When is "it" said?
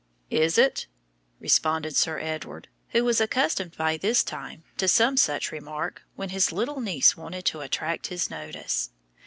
0.57-0.87